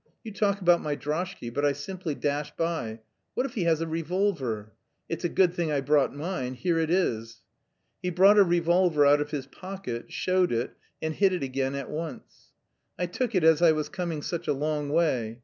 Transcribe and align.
You 0.23 0.31
talk 0.33 0.61
about 0.61 0.81
my 0.81 0.95
droshky, 0.95 1.53
but 1.53 1.63
I 1.63 1.73
simply 1.73 2.15
dashed 2.15 2.57
by.... 2.57 3.01
What 3.35 3.45
if 3.45 3.53
he 3.53 3.65
has 3.65 3.81
a 3.81 3.87
revolver? 3.87 4.73
It's 5.07 5.23
a 5.23 5.29
good 5.29 5.53
thing 5.53 5.71
I 5.71 5.79
brought 5.81 6.11
mine. 6.11 6.55
Here 6.55 6.79
it 6.79 6.89
is." 6.89 7.43
He 8.01 8.09
brought 8.09 8.39
a 8.39 8.43
revolver 8.43 9.05
out 9.05 9.21
of 9.21 9.29
his 9.29 9.45
pocket, 9.45 10.11
showed 10.11 10.51
it, 10.51 10.75
and 11.03 11.13
hid 11.13 11.33
it 11.33 11.43
again 11.43 11.75
at 11.75 11.91
once. 11.91 12.51
"I 12.97 13.05
took 13.05 13.35
it 13.35 13.43
as 13.43 13.61
I 13.61 13.73
was 13.73 13.89
coming 13.89 14.23
such 14.23 14.47
a 14.47 14.53
long 14.53 14.89
way.... 14.89 15.39